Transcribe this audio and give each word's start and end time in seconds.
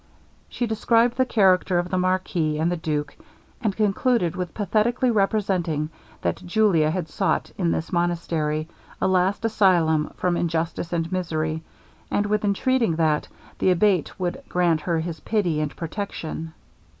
She 0.49 0.65
described 0.65 1.15
the 1.15 1.27
characters 1.27 1.79
of 1.85 1.91
the 1.91 1.97
marquis 1.99 2.57
and 2.57 2.71
the 2.71 2.75
duke, 2.75 3.15
and 3.61 3.75
concluded 3.75 4.35
with 4.35 4.55
pathetically 4.55 5.11
representing, 5.11 5.91
that 6.23 6.37
Julia 6.43 6.89
had 6.89 7.07
sought 7.07 7.51
in 7.55 7.71
this 7.71 7.93
monastery, 7.93 8.67
a 8.99 9.07
last 9.07 9.45
asylum 9.45 10.11
from 10.17 10.35
injustice 10.37 10.91
and 10.91 11.11
misery, 11.11 11.61
and 12.09 12.25
with 12.25 12.43
entreating 12.43 12.95
that 12.95 13.27
the 13.59 13.69
Abate 13.69 14.19
would 14.19 14.41
grant 14.49 14.81
her 14.81 14.99
his 15.01 15.19
pity 15.19 15.61
and 15.61 15.75
protection. 15.75 16.53